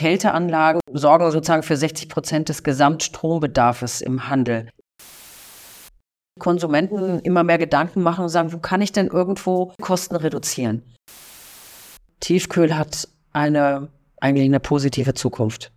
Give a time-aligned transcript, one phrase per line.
[0.00, 4.68] Kälteanlagen sorgen sozusagen für 60 Prozent des Gesamtstrombedarfs im Handel.
[6.40, 10.82] Konsumenten immer mehr Gedanken machen und sagen, wo kann ich denn irgendwo Kosten reduzieren?
[12.20, 13.88] Tiefkühl hat eine
[14.20, 15.70] eigentlich eine positive Zukunft.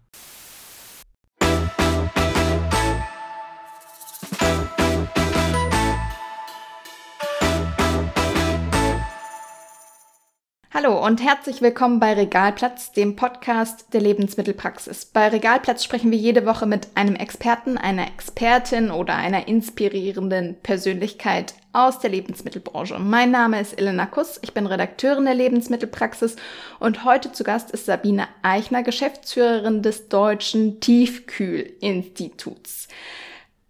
[10.80, 15.08] Hallo und herzlich willkommen bei Regalplatz, dem Podcast der Lebensmittelpraxis.
[15.08, 21.56] Bei Regalplatz sprechen wir jede Woche mit einem Experten, einer Expertin oder einer inspirierenden Persönlichkeit
[21.74, 23.00] aus der Lebensmittelbranche.
[23.00, 26.36] Mein Name ist Elena Kuss, ich bin Redakteurin der Lebensmittelpraxis
[26.80, 32.88] und heute zu Gast ist Sabine Eichner, Geschäftsführerin des Deutschen Tiefkühlinstituts.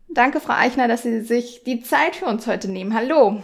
[0.09, 2.93] Danke, Frau Eichner, dass Sie sich die Zeit für uns heute nehmen.
[2.93, 3.41] Hallo.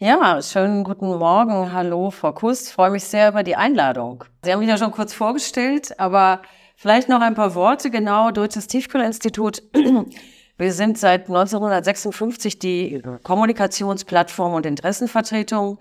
[0.00, 1.72] Ja, schönen guten Morgen.
[1.72, 2.68] Hallo, Frau Kuss.
[2.68, 4.22] Ich freue mich sehr über die Einladung.
[4.44, 6.42] Sie haben mich ja schon kurz vorgestellt, aber
[6.76, 7.90] vielleicht noch ein paar Worte.
[7.90, 9.60] Genau, Deutsches Tiefkühlinstitut.
[10.56, 15.80] Wir sind seit 1956 die Kommunikationsplattform und Interessenvertretung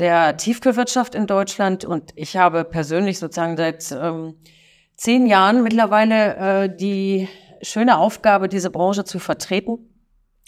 [0.00, 4.34] der Tiefkühlwirtschaft in Deutschland und ich habe persönlich sozusagen seit ähm,
[4.96, 7.28] zehn Jahren mittlerweile äh, die
[7.62, 9.91] schöne Aufgabe, diese Branche zu vertreten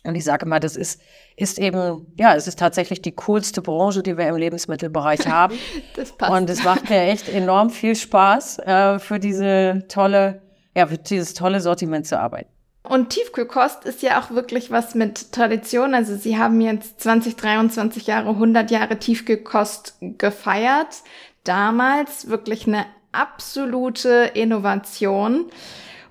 [0.04, 1.00] und ich sage mal, das ist,
[1.36, 5.58] ist eben, ja, es ist tatsächlich die coolste Branche, die wir im Lebensmittelbereich haben.
[5.96, 6.32] das passt.
[6.32, 10.42] Und es macht mir echt enorm viel Spaß, äh, für diese tolle,
[10.76, 12.50] ja, für dieses tolle Sortiment zu arbeiten.
[12.82, 15.94] Und Tiefkühlkost ist ja auch wirklich was mit Tradition.
[15.94, 21.02] Also Sie haben jetzt 20, 23 Jahre, 100 Jahre Tiefkühlkost gefeiert.
[21.44, 25.46] Damals wirklich eine absolute Innovation.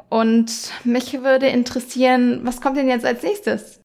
[0.09, 3.82] Und mich würde interessieren, was kommt denn jetzt als nächstes?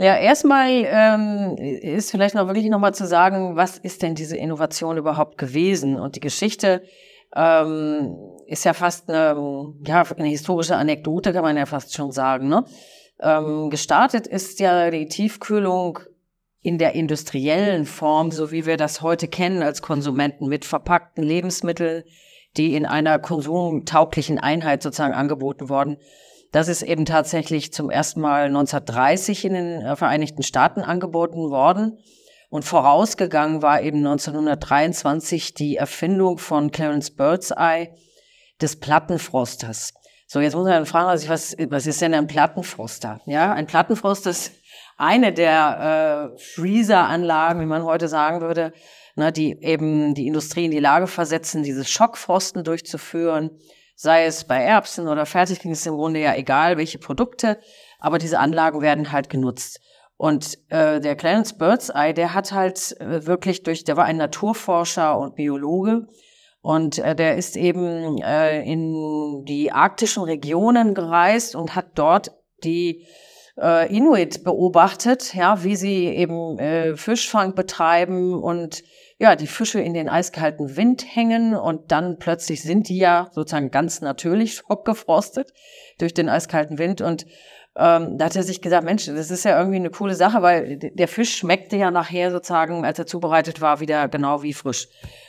[0.00, 4.96] Ja, erstmal ähm, ist vielleicht noch wirklich nochmal zu sagen, was ist denn diese Innovation
[4.96, 5.98] überhaupt gewesen?
[5.98, 6.84] Und die Geschichte
[7.34, 12.48] ähm, ist ja fast eine, ja, eine historische Anekdote, kann man ja fast schon sagen.
[12.48, 12.64] Ne?
[13.20, 15.98] Ähm, gestartet ist ja die Tiefkühlung
[16.62, 22.04] in der industriellen Form, so wie wir das heute kennen als Konsumenten, mit verpackten Lebensmitteln,
[22.56, 25.96] die in einer konsumtauglichen Einheit sozusagen angeboten worden
[26.52, 31.98] das ist eben tatsächlich zum ersten Mal 1930 in den äh, Vereinigten Staaten angeboten worden.
[32.50, 37.90] Und vorausgegangen war eben 1923 die Erfindung von Clarence Birdseye
[38.60, 39.92] des Plattenfrosters.
[40.26, 43.20] So, jetzt muss man fragen, also was, was ist denn ein Plattenfroster?
[43.26, 44.52] Ja, ein Plattenfroster ist
[44.96, 48.72] eine der äh, Freezer-Anlagen, wie man heute sagen würde,
[49.14, 53.50] ne, die eben die Industrie in die Lage versetzen, dieses Schockfrosten durchzuführen
[54.00, 57.58] sei es bei Erbsen oder Fertiggerichten, ist im Grunde ja egal, welche Produkte,
[57.98, 59.80] aber diese Anlagen werden halt genutzt.
[60.16, 65.18] Und äh, der Clarence Birdseye, der hat halt äh, wirklich durch, der war ein Naturforscher
[65.18, 66.06] und Biologe
[66.60, 72.30] und äh, der ist eben äh, in die arktischen Regionen gereist und hat dort
[72.62, 73.04] die
[73.60, 78.84] äh, Inuit beobachtet, ja, wie sie eben äh, Fischfang betreiben und
[79.18, 83.70] ja, die Fische in den eiskalten Wind hängen und dann plötzlich sind die ja sozusagen
[83.70, 85.52] ganz natürlich schockgefrostet
[85.98, 87.26] durch den eiskalten Wind und
[87.76, 90.78] ähm, da hat er sich gesagt, Mensch, das ist ja irgendwie eine coole Sache, weil
[90.78, 94.88] der Fisch schmeckte ja nachher sozusagen, als er zubereitet war, wieder genau wie frisch.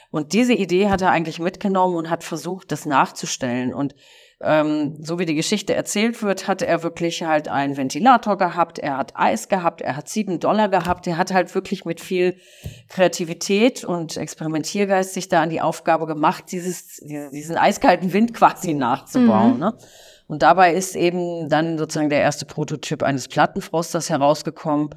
[0.10, 3.72] Und diese Idee hat er eigentlich mitgenommen und hat versucht, das nachzustellen.
[3.72, 3.94] Und
[4.42, 8.98] ähm, so wie die Geschichte erzählt wird, hat er wirklich halt einen Ventilator gehabt, er
[8.98, 12.38] hat Eis gehabt, er hat sieben Dollar gehabt, er hat halt wirklich mit viel
[12.88, 17.02] Kreativität und Experimentiergeist sich da an die Aufgabe gemacht, dieses,
[17.32, 19.56] diesen eiskalten Wind quasi nachzubauen.
[19.56, 19.60] Mhm.
[19.60, 19.78] Ne?
[20.28, 24.90] Und dabei ist eben dann sozusagen der erste Prototyp eines Plattenfrosters herausgekommen.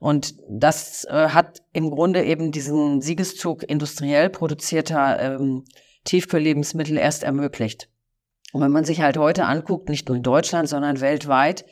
[0.00, 5.64] Und das äh, hat im Grunde eben diesen Siegeszug industriell produzierter ähm,
[6.04, 7.88] Tiefkühllebensmittel erst ermöglicht.
[8.52, 11.64] Und wenn man sich halt heute anguckt, nicht nur in Deutschland, sondern weltweit,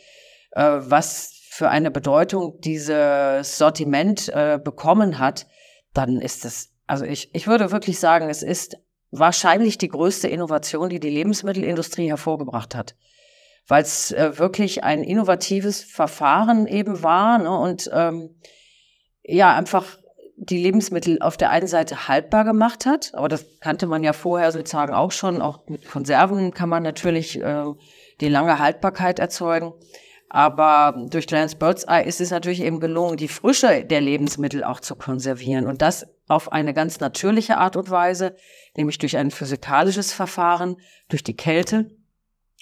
[0.52, 5.46] äh, was für eine Bedeutung dieses Sortiment äh, bekommen hat,
[5.94, 8.76] dann ist es, also ich, ich würde wirklich sagen, es ist
[9.10, 12.94] wahrscheinlich die größte Innovation, die die Lebensmittelindustrie hervorgebracht hat.
[13.66, 18.38] Weil es äh, wirklich ein innovatives Verfahren eben war ne, und ähm,
[19.22, 19.98] ja, einfach
[20.36, 24.52] die Lebensmittel auf der einen Seite haltbar gemacht hat, aber das kannte man ja vorher
[24.52, 25.40] sozusagen auch schon.
[25.40, 27.64] Auch mit Konserven kann man natürlich äh,
[28.20, 29.72] die lange Haltbarkeit erzeugen.
[30.28, 34.96] Aber durch Clarence Birdseye ist es natürlich eben gelungen, die Frische der Lebensmittel auch zu
[34.96, 35.66] konservieren.
[35.66, 38.36] Und das auf eine ganz natürliche Art und Weise,
[38.76, 40.76] nämlich durch ein physikalisches Verfahren,
[41.08, 41.90] durch die Kälte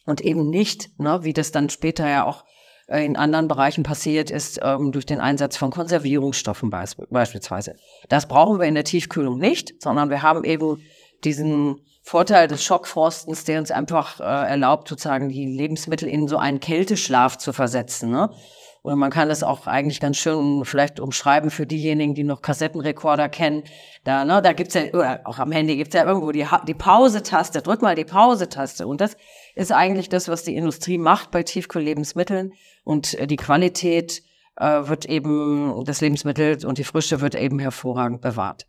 [0.04, 2.44] und eben nicht, ne, wie das dann später ja auch
[2.88, 7.76] in anderen Bereichen passiert ist, ähm, durch den Einsatz von Konservierungsstoffen beispielsweise.
[8.08, 10.82] Das brauchen wir in der Tiefkühlung nicht, sondern wir haben eben
[11.24, 16.60] diesen Vorteil des Schockforstens, der uns einfach äh, erlaubt, sozusagen die Lebensmittel in so einen
[16.60, 18.10] Kälteschlaf zu versetzen.
[18.10, 18.28] Ne?
[18.82, 23.30] Oder man kann das auch eigentlich ganz schön vielleicht umschreiben für diejenigen, die noch Kassettenrekorder
[23.30, 23.64] kennen.
[24.04, 27.62] Da, ne, da gibt's ja, oder auch am Handy gibt's ja irgendwo die, die Pause-Taste.
[27.62, 28.86] Drück mal die Pause-Taste.
[28.86, 29.16] Und das
[29.54, 32.52] ist eigentlich das, was die Industrie macht bei Tiefkühllebensmitteln.
[32.84, 34.22] Und äh, die Qualität
[34.56, 38.66] äh, wird eben, das Lebensmittel und die Frische wird eben hervorragend bewahrt.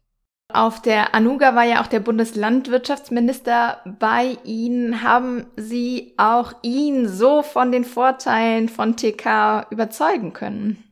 [0.53, 5.01] Auf der Anuga war ja auch der Bundeslandwirtschaftsminister bei Ihnen.
[5.01, 10.83] Haben Sie auch ihn so von den Vorteilen von TK überzeugen können?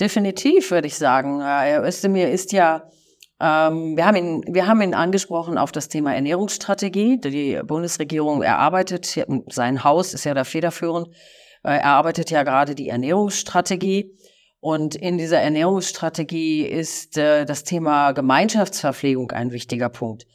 [0.00, 1.42] Definitiv, würde ich sagen.
[1.42, 2.90] Herr Özdemir ist ja, ähm,
[3.42, 7.18] wir, haben ihn, wir haben ihn angesprochen auf das Thema Ernährungsstrategie.
[7.18, 9.18] Die Bundesregierung erarbeitet,
[9.48, 11.08] sein Haus ist ja da federführend,
[11.64, 14.16] äh, erarbeitet ja gerade die Ernährungsstrategie.
[14.60, 20.26] Und in dieser Ernährungsstrategie ist äh, das Thema Gemeinschaftsverpflegung ein wichtiger Punkt.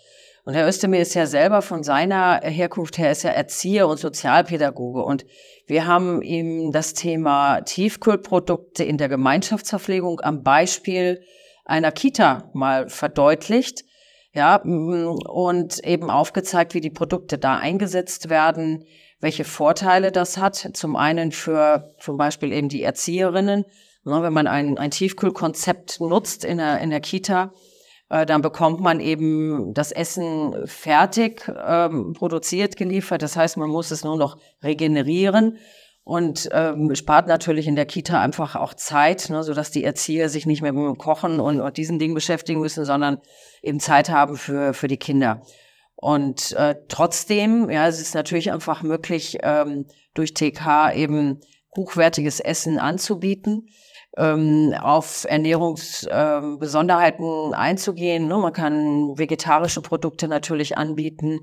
[0.44, 5.01] Und Herr Özdemir ist ja selber von seiner Herkunft her, ist ja Erzieher und Sozialpädagoge.
[5.01, 5.25] Und
[5.65, 11.21] wir haben ihm das Thema Tiefkühlprodukte in der Gemeinschaftsverpflegung am Beispiel
[11.67, 13.83] einer Kita mal verdeutlicht.
[14.33, 18.83] Ja, und eben aufgezeigt, wie die Produkte da eingesetzt werden,
[19.19, 20.55] welche Vorteile das hat.
[20.73, 23.65] Zum einen für zum Beispiel eben die Erzieherinnen,
[24.07, 27.51] Ne, wenn man ein, ein Tiefkühlkonzept nutzt in der, in der Kita,
[28.09, 33.21] äh, dann bekommt man eben das Essen fertig ähm, produziert, geliefert.
[33.21, 35.57] Das heißt, man muss es nur noch regenerieren
[36.07, 40.45] und ähm, spart natürlich in der Kita einfach auch Zeit, ne, sodass die Erzieher sich
[40.45, 43.19] nicht mehr mit dem Kochen und, und diesen Dingen beschäftigen müssen, sondern
[43.62, 45.42] eben Zeit haben für, für die Kinder.
[45.98, 51.42] Und äh, trotzdem, ja, es ist natürlich einfach möglich, ähm, durch TK eben
[51.75, 53.68] hochwertiges Essen anzubieten
[54.15, 58.30] ähm, auf Ernährungsbesonderheiten ähm, einzugehen.
[58.30, 58.38] Ne?
[58.38, 61.42] Man kann vegetarische Produkte natürlich anbieten.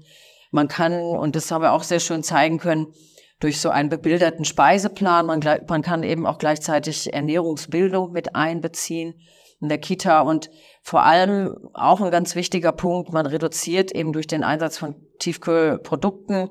[0.50, 2.94] Man kann, und das haben wir auch sehr schön zeigen können,
[3.44, 9.20] durch so einen bebilderten Speiseplan, man, man kann eben auch gleichzeitig Ernährungsbildung mit einbeziehen
[9.60, 10.50] in der Kita und
[10.82, 16.48] vor allem auch ein ganz wichtiger Punkt, man reduziert eben durch den Einsatz von Tiefkühlprodukten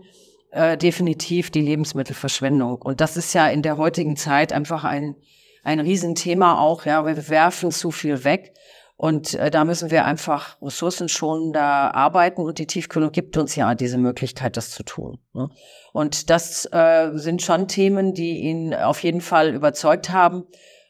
[0.52, 2.80] äh, definitiv die Lebensmittelverschwendung.
[2.80, 5.16] Und das ist ja in der heutigen Zeit einfach ein
[5.64, 6.86] ein Riesenthema auch.
[6.86, 8.54] Ja, wir werfen zu viel weg.
[8.96, 13.98] Und äh, da müssen wir einfach ressourcenschonender arbeiten und die Tiefkühlung gibt uns ja diese
[13.98, 15.18] Möglichkeit, das zu tun.
[15.34, 15.50] Ne?
[15.94, 20.46] Und das äh, sind schon Themen, die ihn auf jeden Fall überzeugt haben.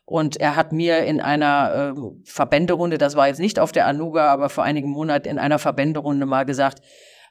[0.05, 4.27] Und er hat mir in einer äh, Verbänderunde, das war jetzt nicht auf der Anuga,
[4.31, 6.81] aber vor einigen Monaten in einer Verbänderunde mal gesagt,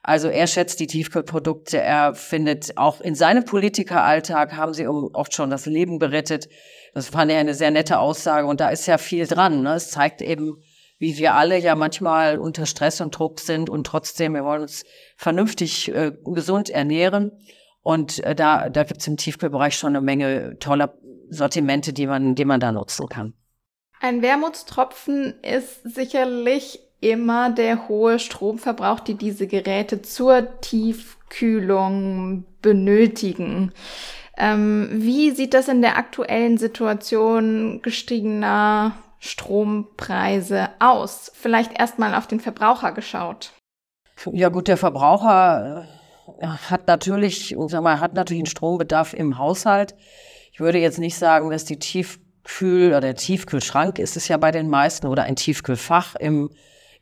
[0.02, 5.50] also er schätzt die Tiefkühlprodukte, er findet auch in seinem Politikeralltag haben sie oft schon
[5.50, 6.49] das Leben berettet.
[6.93, 9.62] Das fand er eine sehr nette Aussage und da ist ja viel dran.
[9.62, 9.75] Ne?
[9.75, 10.60] Es zeigt eben,
[10.99, 14.84] wie wir alle ja manchmal unter Stress und Druck sind und trotzdem, wir wollen uns
[15.16, 17.32] vernünftig äh, gesund ernähren.
[17.81, 20.94] Und äh, da, da gibt es im Tiefkühlbereich schon eine Menge toller
[21.31, 23.34] Sortimente, die man, die man da nutzen kann.
[24.00, 33.72] Ein Wermutstropfen ist sicherlich immer der hohe Stromverbrauch, die diese Geräte zur Tiefkühlung benötigen.
[34.38, 41.31] Ähm, wie sieht das in der aktuellen Situation gestiegener Strompreise aus?
[41.34, 43.52] Vielleicht erstmal auf den Verbraucher geschaut.
[44.32, 45.87] Ja gut, der Verbraucher
[46.40, 49.94] äh, hat natürlich, sag mal, hat natürlich einen Strombedarf im Haushalt.
[50.53, 54.50] Ich würde jetzt nicht sagen, dass die Tiefkühl oder der Tiefkühlschrank ist es ja bei
[54.50, 56.50] den meisten oder ein Tiefkühlfach im,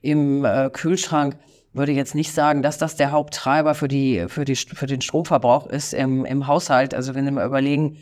[0.03, 1.37] im äh, Kühlschrank
[1.73, 5.67] würde jetzt nicht sagen, dass das der Haupttreiber für, die, für, die, für den Stromverbrauch
[5.67, 6.95] ist im, im Haushalt.
[6.95, 7.99] Also wenn wir mal überlegen,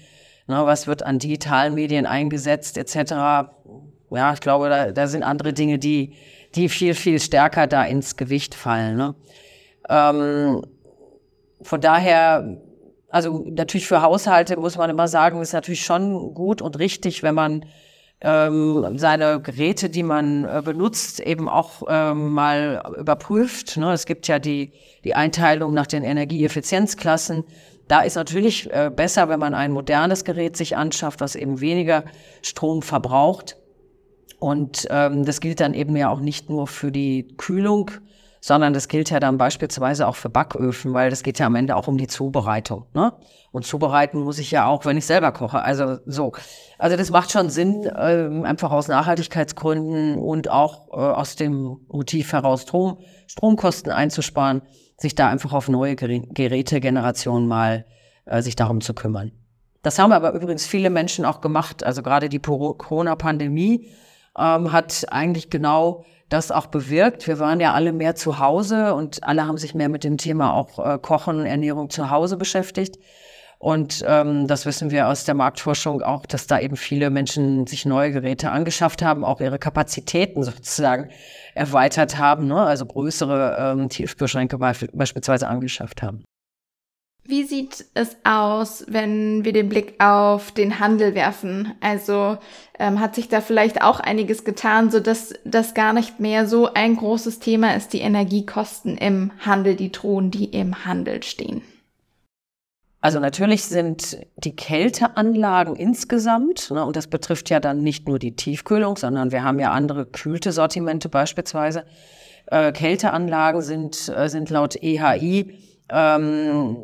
[0.46, 3.12] na, was wird an digitalen Medien eingesetzt etc.,
[4.10, 6.14] ja, ich glaube, da, da sind andere Dinge, die,
[6.54, 8.96] die viel, viel stärker da ins Gewicht fallen.
[8.96, 9.14] Ne?
[9.88, 10.62] Ähm,
[11.60, 12.58] von daher,
[13.10, 17.34] also natürlich für Haushalte muss man immer sagen, ist natürlich schon gut und richtig, wenn
[17.34, 17.66] man
[18.20, 23.76] ähm, seine Geräte, die man äh, benutzt, eben auch ähm, mal überprüft.
[23.76, 23.92] Ne?
[23.92, 24.72] Es gibt ja die,
[25.04, 27.44] die Einteilung nach den Energieeffizienzklassen.
[27.86, 32.04] Da ist natürlich äh, besser, wenn man ein modernes Gerät sich anschafft, was eben weniger
[32.42, 33.56] Strom verbraucht.
[34.40, 37.90] Und ähm, das gilt dann eben ja auch nicht nur für die Kühlung,
[38.40, 41.76] sondern das gilt ja dann beispielsweise auch für Backöfen, weil das geht ja am Ende
[41.76, 42.86] auch um die Zubereitung.
[42.94, 43.12] Ne?
[43.50, 45.62] Und zubereiten muss ich ja auch, wenn ich selber koche.
[45.62, 46.32] Also so.
[46.78, 52.32] Also das macht schon Sinn, äh, einfach aus Nachhaltigkeitsgründen und auch äh, aus dem Motiv
[52.32, 54.62] heraus, Strom, Stromkosten einzusparen,
[54.96, 57.86] sich da einfach auf neue Gerätegenerationen mal
[58.26, 59.32] äh, sich darum zu kümmern.
[59.82, 61.84] Das haben aber übrigens viele Menschen auch gemacht.
[61.84, 63.88] Also gerade die Corona-Pandemie
[64.36, 67.26] ähm, hat eigentlich genau das auch bewirkt.
[67.26, 70.52] Wir waren ja alle mehr zu Hause und alle haben sich mehr mit dem Thema
[70.54, 72.98] auch äh, Kochen, Ernährung zu Hause beschäftigt.
[73.58, 77.86] Und ähm, das wissen wir aus der Marktforschung auch, dass da eben viele Menschen sich
[77.86, 81.10] neue Geräte angeschafft haben, auch ihre Kapazitäten sozusagen
[81.54, 82.60] erweitert haben, ne?
[82.60, 86.24] also größere ähm, Tiefkühlschränke beispielsweise angeschafft haben.
[87.30, 91.74] Wie sieht es aus, wenn wir den Blick auf den Handel werfen?
[91.82, 92.38] Also
[92.78, 96.72] ähm, hat sich da vielleicht auch einiges getan, so dass das gar nicht mehr so
[96.72, 101.60] ein großes Thema ist, die Energiekosten im Handel, die Drohen, die im Handel stehen?
[103.02, 108.36] Also natürlich sind die Kälteanlagen insgesamt, ne, und das betrifft ja dann nicht nur die
[108.36, 111.84] Tiefkühlung, sondern wir haben ja andere kühlte Sortimente beispielsweise.
[112.46, 115.58] Äh, Kälteanlagen sind, äh, sind laut EHI
[115.90, 116.76] ähm,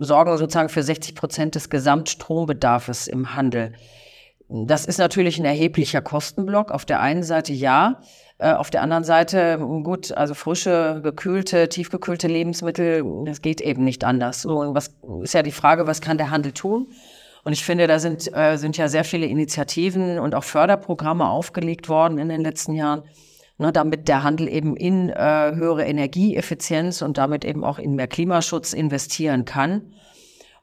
[0.00, 3.72] sorgen sozusagen für 60 Prozent des Gesamtstrombedarfs im Handel.
[4.48, 6.70] Das ist natürlich ein erheblicher Kostenblock.
[6.70, 8.00] Auf der einen Seite ja,
[8.38, 14.04] äh, auf der anderen Seite gut, also frische, gekühlte, tiefgekühlte Lebensmittel, das geht eben nicht
[14.04, 14.42] anders.
[14.42, 16.88] So, was ist ja die Frage, was kann der Handel tun?
[17.44, 21.88] Und ich finde, da sind, äh, sind ja sehr viele Initiativen und auch Förderprogramme aufgelegt
[21.88, 23.02] worden in den letzten Jahren,
[23.62, 28.08] ne, damit der Handel eben in äh, höhere Energieeffizienz und damit eben auch in mehr
[28.08, 29.94] Klimaschutz investieren kann.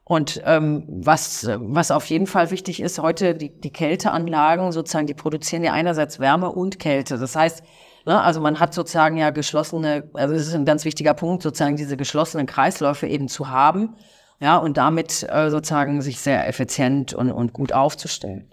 [0.04, 5.14] Und ähm, was, was auf jeden Fall wichtig ist, heute die, die Kälteanlagen sozusagen, die
[5.14, 7.16] produzieren ja einerseits Wärme und Kälte.
[7.16, 7.62] Das heißt,
[8.06, 11.76] ne, also man hat sozusagen ja geschlossene, also das ist ein ganz wichtiger Punkt, sozusagen
[11.76, 13.96] diese geschlossenen Kreisläufe eben zu haben,
[14.40, 18.50] ja, und damit äh, sozusagen sich sehr effizient und, und gut aufzustellen.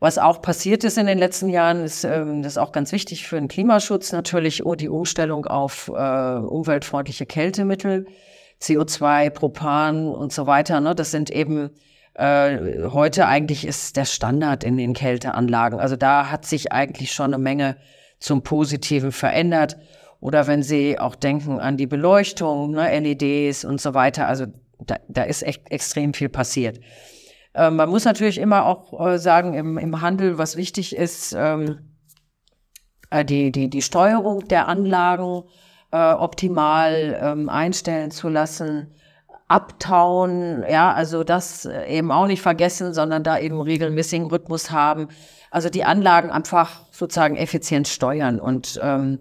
[0.00, 3.28] Was auch passiert ist in den letzten Jahren, ist, ähm, das ist auch ganz wichtig
[3.28, 8.06] für den Klimaschutz natürlich, oh, die Umstellung auf äh, umweltfreundliche Kältemittel.
[8.62, 10.80] CO2, Propan und so weiter.
[10.80, 10.94] Ne?
[10.94, 11.70] Das sind eben
[12.14, 15.80] äh, heute eigentlich ist der Standard in den Kälteanlagen.
[15.80, 17.76] Also da hat sich eigentlich schon eine Menge
[18.18, 19.78] zum Positiven verändert.
[20.20, 24.26] Oder wenn Sie auch denken an die Beleuchtung, ne, LEDs und so weiter.
[24.26, 24.46] Also
[24.78, 26.80] da, da ist echt extrem viel passiert.
[27.54, 31.96] Ähm, man muss natürlich immer auch äh, sagen, im, im Handel, was wichtig ist, ähm,
[33.10, 35.44] äh, die, die, die Steuerung der Anlagen,
[35.92, 38.94] äh, optimal ähm, einstellen zu lassen,
[39.48, 45.08] abtauen, ja, also das eben auch nicht vergessen, sondern da eben regelmäßigen Rhythmus haben.
[45.50, 49.18] Also die Anlagen einfach sozusagen effizient steuern und ähm,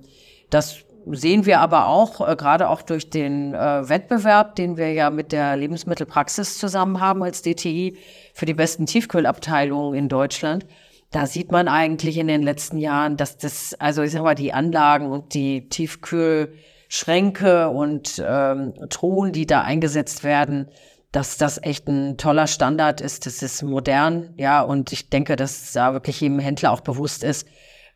[0.52, 5.10] das sehen wir aber auch, äh, gerade auch durch den äh, Wettbewerb, den wir ja
[5.10, 7.98] mit der Lebensmittelpraxis zusammen haben als DTI
[8.34, 10.66] für die besten Tiefkühlabteilungen in Deutschland
[11.12, 14.54] da sieht man eigentlich in den letzten Jahren, dass das, also ich sag mal, die
[14.54, 20.70] Anlagen und die Tiefkühlschränke und ähm, Truhen, die da eingesetzt werden,
[21.12, 23.26] dass das echt ein toller Standard ist.
[23.26, 27.48] Das ist modern, ja, und ich denke, dass da wirklich jedem Händler auch bewusst ist,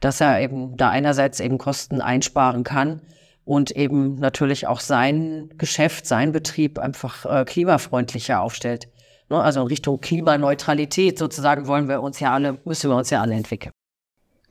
[0.03, 3.01] dass er eben da einerseits eben Kosten einsparen kann
[3.45, 8.89] und eben natürlich auch sein Geschäft, sein Betrieb einfach äh, klimafreundlicher aufstellt.
[9.29, 9.41] Ne?
[9.41, 13.35] Also in Richtung Klimaneutralität sozusagen wollen wir uns ja alle, müssen wir uns ja alle
[13.35, 13.71] entwickeln.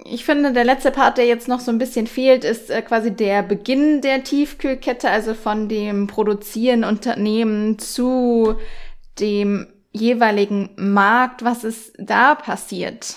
[0.05, 3.15] Ich finde, der letzte Part, der jetzt noch so ein bisschen fehlt, ist äh, quasi
[3.15, 8.55] der Beginn der Tiefkühlkette, also von dem produzierenden Unternehmen zu
[9.21, 11.45] dem jeweiligen Markt.
[11.45, 13.17] Was ist da passiert?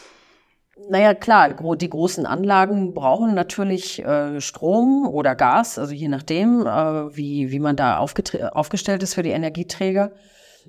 [0.89, 7.15] Naja, klar, die großen Anlagen brauchen natürlich äh, Strom oder Gas, also je nachdem, äh,
[7.15, 10.11] wie, wie man da aufgestellt ist für die Energieträger.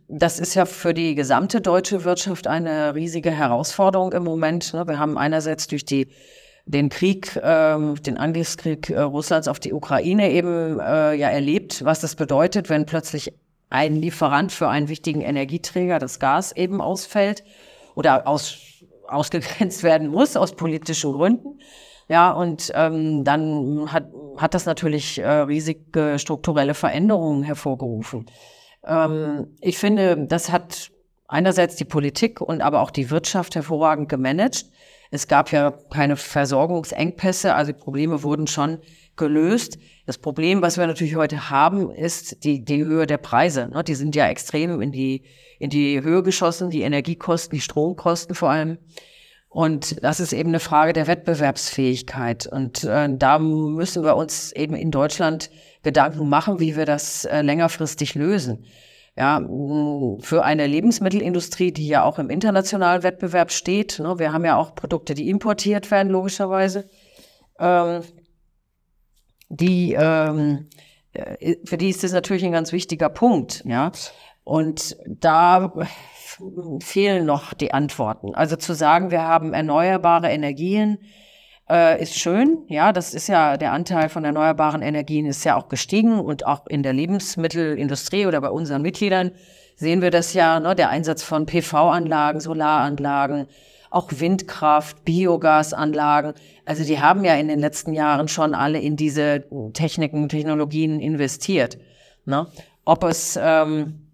[0.08, 4.72] Das ist ja für die gesamte deutsche Wirtschaft eine riesige Herausforderung im Moment.
[4.74, 4.86] Ne?
[4.86, 6.08] Wir haben einerseits durch die
[6.66, 12.00] den Krieg, äh, den Angriffskrieg äh, Russlands auf die Ukraine eben äh, ja erlebt, was
[12.00, 13.32] das bedeutet, wenn plötzlich
[13.70, 17.44] ein Lieferant für einen wichtigen Energieträger, das Gas, eben ausfällt
[17.94, 18.58] oder aus,
[19.08, 21.60] ausgegrenzt werden muss aus politischen Gründen.
[22.08, 28.26] Ja, und ähm, dann hat, hat das natürlich äh, riesige strukturelle Veränderungen hervorgerufen.
[28.84, 30.92] Ähm, ich finde, das hat
[31.26, 34.66] einerseits die Politik und aber auch die Wirtschaft hervorragend gemanagt.
[35.10, 38.78] Es gab ja keine Versorgungsengpässe, also Probleme wurden schon
[39.16, 39.78] gelöst.
[40.04, 43.68] Das Problem, was wir natürlich heute haben, ist die, die Höhe der Preise.
[43.72, 43.82] Ne?
[43.82, 45.22] Die sind ja extrem in die,
[45.58, 48.78] in die Höhe geschossen, die Energiekosten, die Stromkosten vor allem.
[49.48, 52.46] Und das ist eben eine Frage der Wettbewerbsfähigkeit.
[52.46, 55.50] Und äh, da müssen wir uns eben in Deutschland
[55.82, 58.66] Gedanken machen, wie wir das äh, längerfristig lösen.
[59.18, 59.40] Ja,
[60.20, 63.98] für eine Lebensmittelindustrie, die ja auch im internationalen Wettbewerb steht.
[63.98, 66.86] Ne, wir haben ja auch Produkte, die importiert werden, logischerweise.
[67.58, 68.02] Ähm,
[69.48, 70.68] die, ähm,
[71.12, 73.64] äh, für die ist das natürlich ein ganz wichtiger Punkt.
[73.64, 73.90] Ja,
[74.44, 75.72] und da
[76.80, 78.34] fehlen noch die Antworten.
[78.34, 80.98] Also zu sagen, wir haben erneuerbare Energien,
[81.68, 82.58] äh, ist schön.
[82.68, 86.66] Ja, das ist ja der Anteil von erneuerbaren Energien ist ja auch gestiegen und auch
[86.66, 89.32] in der Lebensmittelindustrie oder bei unseren Mitgliedern
[89.76, 93.46] sehen wir das ja, ne, der Einsatz von PV-Anlagen, Solaranlagen,
[93.90, 96.34] auch Windkraft, Biogasanlagen.
[96.64, 101.78] Also die haben ja in den letzten Jahren schon alle in diese Techniken, Technologien investiert.
[102.24, 102.46] Ne?
[102.84, 104.08] Ob es, ähm,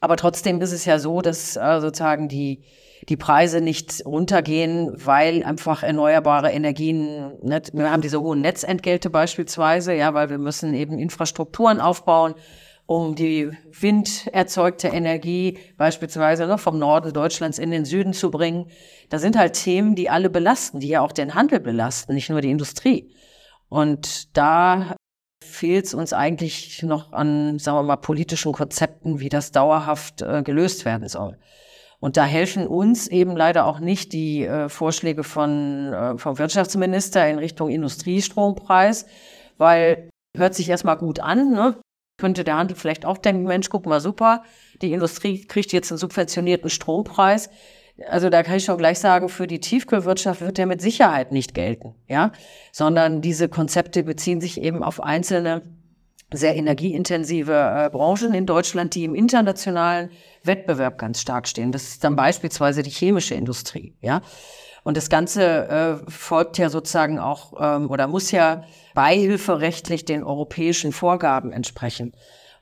[0.00, 2.62] aber trotzdem ist es ja so, dass äh, sozusagen die
[3.08, 9.94] die Preise nicht runtergehen, weil einfach erneuerbare Energien, ne, wir haben diese hohen Netzentgelte beispielsweise,
[9.94, 12.34] ja, weil wir müssen eben Infrastrukturen aufbauen,
[12.86, 18.66] um die winderzeugte Energie beispielsweise ne, vom Norden Deutschlands in den Süden zu bringen.
[19.08, 22.40] Da sind halt Themen, die alle belasten, die ja auch den Handel belasten, nicht nur
[22.40, 23.10] die Industrie.
[23.68, 24.96] Und da
[25.42, 30.42] fehlt es uns eigentlich noch an, sagen wir mal, politischen Konzepten, wie das dauerhaft äh,
[30.42, 31.38] gelöst werden soll.
[32.00, 37.28] Und da helfen uns eben leider auch nicht die äh, Vorschläge von, äh, vom Wirtschaftsminister
[37.28, 39.06] in Richtung Industriestrompreis,
[39.58, 41.76] weil hört sich erstmal gut an, ne?
[42.20, 44.44] könnte der Handel vielleicht auch denken, Mensch, guck mal, super,
[44.82, 47.50] die Industrie kriegt jetzt einen subventionierten Strompreis.
[48.08, 51.54] Also da kann ich schon gleich sagen, für die Tiefkühlwirtschaft wird der mit Sicherheit nicht
[51.54, 52.32] gelten, ja,
[52.72, 55.62] sondern diese Konzepte beziehen sich eben auf einzelne
[56.32, 60.10] sehr energieintensive äh, Branchen in Deutschland, die im internationalen
[60.44, 61.72] Wettbewerb ganz stark stehen.
[61.72, 64.22] Das ist dann beispielsweise die chemische Industrie, ja.
[64.82, 65.68] Und das Ganze
[66.06, 72.14] äh, folgt ja sozusagen auch ähm, oder muss ja beihilferechtlich den europäischen Vorgaben entsprechen.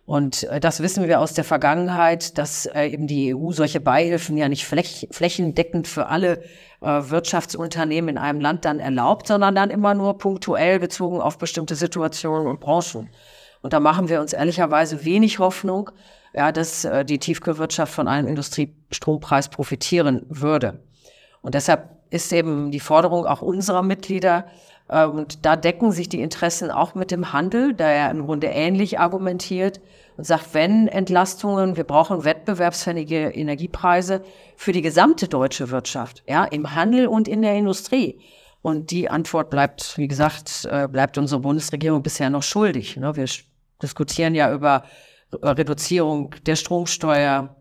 [0.04, 4.36] Und äh, das wissen wir aus der Vergangenheit, dass äh, eben die EU solche Beihilfen
[4.36, 6.42] ja nicht fläch flächendeckend für alle
[6.80, 11.74] äh, Wirtschaftsunternehmen in einem Land dann erlaubt, sondern dann immer nur punktuell bezogen auf bestimmte
[11.74, 13.10] Situationen und Branchen.
[13.62, 15.90] Und da machen wir uns ehrlicherweise wenig Hoffnung,
[16.34, 20.80] ja, dass äh, die Tiefkühlwirtschaft von einem Industriestrompreis profitieren würde.
[21.42, 24.46] Und deshalb ist eben die Forderung auch unserer Mitglieder,
[24.88, 28.48] äh, und da decken sich die Interessen auch mit dem Handel, der ja im Grunde
[28.48, 29.80] ähnlich argumentiert
[30.16, 34.22] und sagt, wenn Entlastungen, wir brauchen wettbewerbsfähige Energiepreise
[34.56, 38.18] für die gesamte deutsche Wirtschaft, ja, im Handel und in der Industrie.
[38.60, 42.96] Und die Antwort bleibt, wie gesagt, äh, bleibt unsere Bundesregierung bisher noch schuldig.
[42.96, 43.14] Ne?
[43.14, 43.26] Wir
[43.82, 44.84] diskutieren ja über
[45.32, 47.56] Reduzierung der Stromsteuer,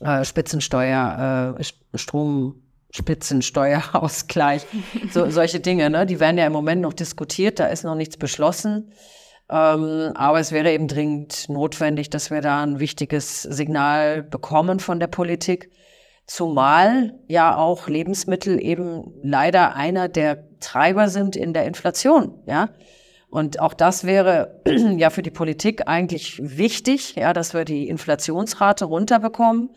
[0.00, 1.64] äh, Spitzensteuer, äh,
[1.96, 4.66] Stromspitzensteuerausgleich,
[5.12, 6.06] so, solche Dinge, ne?
[6.06, 8.92] die werden ja im Moment noch diskutiert, da ist noch nichts beschlossen.
[9.48, 14.98] Ähm, aber es wäre eben dringend notwendig, dass wir da ein wichtiges Signal bekommen von
[14.98, 15.70] der Politik.
[16.26, 22.70] Zumal ja auch Lebensmittel eben leider einer der Treiber sind in der Inflation, ja.
[23.28, 24.60] Und auch das wäre
[24.96, 29.70] ja für die Politik eigentlich wichtig, ja, dass wir die Inflationsrate runterbekommen.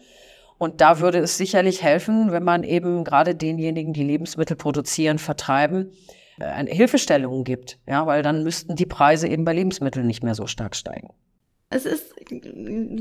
[0.57, 5.93] Und da würde es sicherlich helfen, wenn man eben gerade denjenigen, die Lebensmittel produzieren, vertreiben,
[6.39, 10.35] äh, eine Hilfestellung gibt, ja, weil dann müssten die Preise eben bei Lebensmitteln nicht mehr
[10.35, 11.09] so stark steigen.
[11.71, 12.15] Es ist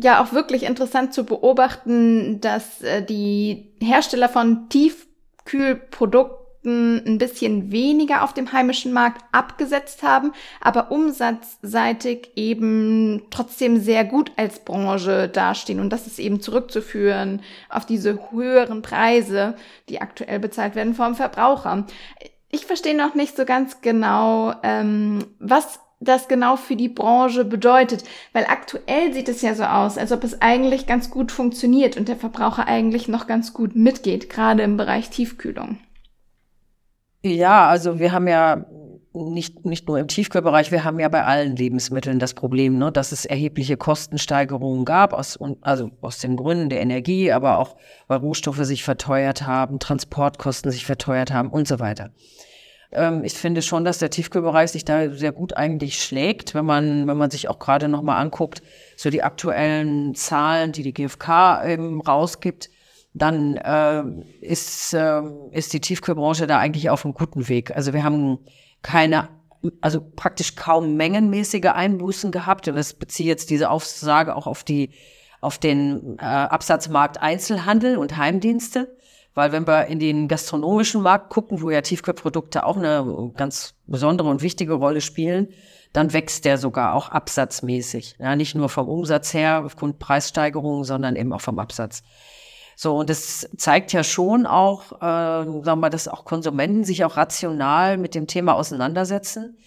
[0.03, 8.23] ja auch wirklich interessant zu beobachten, dass äh, die Hersteller von Tiefkühlprodukten ein bisschen weniger
[8.23, 15.81] auf dem heimischen Markt abgesetzt haben, aber umsatzseitig eben trotzdem sehr gut als Branche dastehen.
[15.81, 19.55] Und das ist eben zurückzuführen auf diese höheren Preise,
[19.89, 21.87] die aktuell bezahlt werden vom Verbraucher.
[22.51, 28.05] Ich verstehe noch nicht so ganz genau, ähm, was das genau für die Branche bedeutet,
[28.33, 32.09] weil aktuell sieht es ja so aus, als ob es eigentlich ganz gut funktioniert und
[32.09, 35.79] der Verbraucher eigentlich noch ganz gut mitgeht, gerade im Bereich Tiefkühlung.
[37.35, 38.65] Ja, also wir haben ja
[39.13, 43.13] nicht, nicht nur im Tiefkühlbereich, wir haben ja bei allen Lebensmitteln das Problem, ne, dass
[43.13, 48.65] es erhebliche Kostensteigerungen gab, aus, also aus den Gründen der Energie, aber auch weil Rohstoffe
[48.65, 52.11] sich verteuert haben, Transportkosten sich verteuert haben und so weiter.
[52.93, 57.07] Ähm, ich finde schon, dass der Tiefkühlbereich sich da sehr gut eigentlich schlägt, wenn man,
[57.07, 58.63] wenn man sich auch gerade nochmal anguckt,
[58.97, 62.71] so die aktuellen Zahlen, die die GfK eben rausgibt
[63.15, 64.05] dann äh,
[64.41, 67.75] ist, äh, ist die Tiefkühlbranche da eigentlich auf einem guten Weg.
[67.75, 68.39] Also wir haben
[68.83, 69.29] keine,
[69.81, 72.69] also praktisch kaum mengenmäßige Einbußen gehabt.
[72.69, 74.91] Und das bezieht jetzt diese Aussage auch auf die,
[75.41, 78.97] auf den äh, Absatzmarkt Einzelhandel und Heimdienste.
[79.35, 84.29] Weil wenn wir in den gastronomischen Markt gucken, wo ja Tiefkühlprodukte auch eine ganz besondere
[84.29, 85.49] und wichtige Rolle spielen,
[85.93, 88.17] dann wächst der sogar auch absatzmäßig.
[88.19, 92.03] Ja, nicht nur vom Umsatz her aufgrund Preissteigerungen, sondern eben auch vom Absatz.
[92.81, 97.05] So, und das zeigt ja schon auch, äh, sagen wir mal, dass auch Konsumenten sich
[97.05, 99.59] auch rational mit dem Thema auseinandersetzen.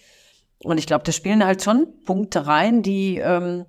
[0.64, 3.66] Und ich glaube, da spielen halt schon Punkte rein, die ähm,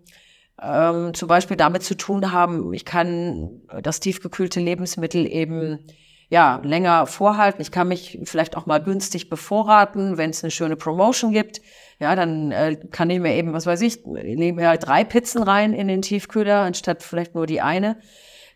[0.62, 5.88] ähm, zum Beispiel damit zu tun haben, ich kann das tiefgekühlte Lebensmittel eben
[6.30, 7.62] ja, länger vorhalten.
[7.62, 11.60] Ich kann mich vielleicht auch mal günstig bevorraten, wenn es eine schöne Promotion gibt.
[12.00, 15.44] Ja, dann äh, kann ich mir eben, was weiß ich, nehme mir halt drei Pizzen
[15.44, 17.98] rein in den Tiefkühler, anstatt vielleicht nur die eine,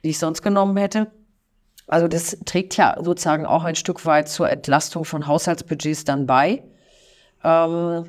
[0.07, 1.11] die ich sonst genommen hätte.
[1.85, 6.63] Also das trägt ja sozusagen auch ein Stück weit zur Entlastung von Haushaltsbudgets dann bei.
[7.43, 8.05] Ähm,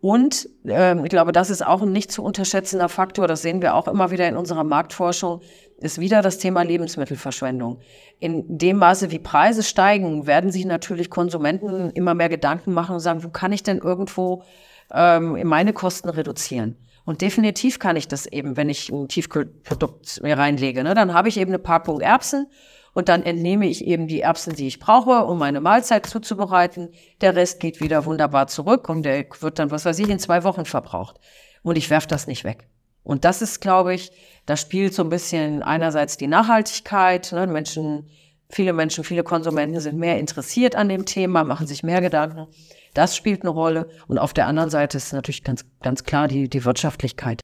[0.00, 3.74] und ähm, ich glaube, das ist auch ein nicht zu unterschätzender Faktor, das sehen wir
[3.74, 5.42] auch immer wieder in unserer Marktforschung,
[5.76, 7.80] ist wieder das Thema Lebensmittelverschwendung.
[8.18, 13.00] In dem Maße, wie Preise steigen, werden sich natürlich Konsumenten immer mehr Gedanken machen und
[13.00, 14.42] sagen, wo kann ich denn irgendwo
[14.90, 16.78] ähm, meine Kosten reduzieren?
[17.06, 20.82] Und definitiv kann ich das eben, wenn ich ein Tiefkühlprodukt mir reinlege.
[20.82, 20.92] Ne?
[20.92, 22.48] Dann habe ich eben eine Packung Erbsen
[22.94, 26.90] und dann entnehme ich eben die Erbsen, die ich brauche, um meine Mahlzeit zuzubereiten.
[27.20, 30.42] Der Rest geht wieder wunderbar zurück und der wird dann, was weiß ich, in zwei
[30.42, 31.20] Wochen verbraucht.
[31.62, 32.66] Und ich werfe das nicht weg.
[33.04, 34.10] Und das ist, glaube ich,
[34.44, 37.30] da spielt so ein bisschen einerseits die Nachhaltigkeit.
[37.30, 37.46] Ne?
[37.46, 38.08] Menschen,
[38.50, 42.48] viele Menschen, viele Konsumenten sind mehr interessiert an dem Thema, machen sich mehr Gedanken.
[42.96, 43.90] Das spielt eine Rolle.
[44.08, 47.40] Und auf der anderen Seite ist natürlich ganz, ganz klar die, die Wirtschaftlichkeit.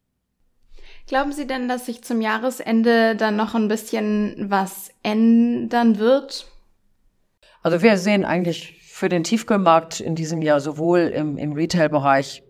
[1.07, 6.47] Glauben Sie denn, dass sich zum Jahresende dann noch ein bisschen was ändern wird?
[7.63, 12.43] Also wir sehen eigentlich für den Tiefkühlmarkt in diesem Jahr sowohl im, im Retail-Bereich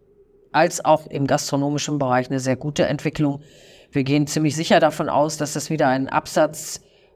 [0.53, 3.43] als auch im gastronomischen Bereich eine sehr gute Entwicklung.
[3.91, 6.13] Wir gehen ziemlich sicher davon aus, dass es wieder eine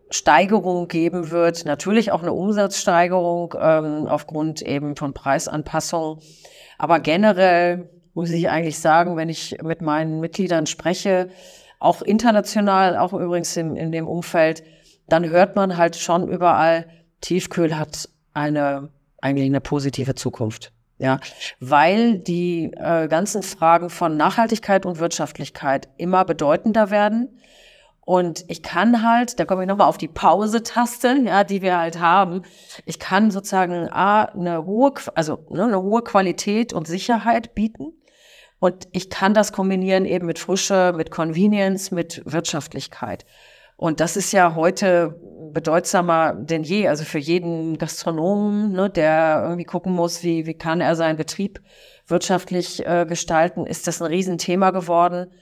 [0.06, 1.64] Absatzsteigerung geben wird.
[1.64, 6.22] Natürlich auch eine Umsatzsteigerung ähm, aufgrund eben von Preisanpassungen.
[6.78, 11.28] Aber generell muss ich eigentlich sagen, wenn ich mit meinen Mitgliedern spreche,
[11.78, 14.62] auch international, auch übrigens in, in dem Umfeld,
[15.08, 16.86] dann hört man halt schon überall,
[17.20, 18.90] Tiefkühl hat eine
[19.20, 20.72] eigentlich eine positive Zukunft.
[20.98, 21.20] Ja,
[21.60, 27.38] weil die äh, ganzen Fragen von Nachhaltigkeit und Wirtschaftlichkeit immer bedeutender werden.
[28.06, 31.98] Und ich kann halt, da komme ich nochmal auf die Pause-Taste, ja, die wir halt
[31.98, 32.42] haben.
[32.84, 37.94] Ich kann sozusagen A, eine hohe, also ne, eine hohe Qualität und Sicherheit bieten.
[38.60, 43.26] Und ich kann das kombinieren eben mit Frische, mit Convenience, mit Wirtschaftlichkeit.
[43.76, 45.20] Und das ist ja heute
[45.52, 46.86] bedeutsamer denn je.
[46.86, 51.60] Also für jeden Gastronomen, ne, der irgendwie gucken muss, wie, wie kann er seinen Betrieb
[52.06, 55.32] wirtschaftlich äh, gestalten, ist das ein Riesenthema geworden.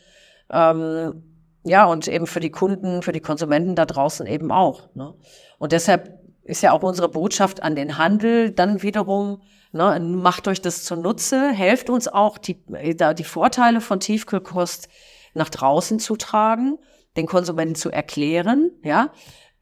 [0.50, 1.33] Ähm,
[1.64, 4.94] ja, und eben für die Kunden, für die Konsumenten da draußen eben auch.
[4.94, 5.14] Ne?
[5.58, 9.40] Und deshalb ist ja auch unsere Botschaft an den Handel dann wiederum,
[9.72, 12.62] ne, macht euch das zunutze, helft uns auch, die,
[12.96, 14.88] da die Vorteile von Tiefkühlkost
[15.32, 16.78] nach draußen zu tragen
[17.16, 19.12] den Konsumenten zu erklären, ja,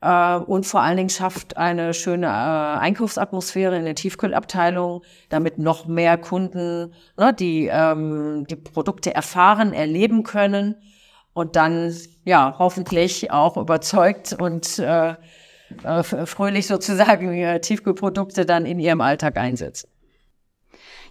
[0.01, 5.85] äh, und vor allen Dingen schafft eine schöne äh, Einkaufsatmosphäre in der Tiefkühlabteilung, damit noch
[5.85, 10.75] mehr Kunden ne, die ähm, die Produkte erfahren, erleben können
[11.33, 15.15] und dann ja hoffentlich auch überzeugt und äh,
[15.83, 19.89] äh, fröhlich sozusagen äh, Tiefkühlprodukte dann in ihrem Alltag einsetzen.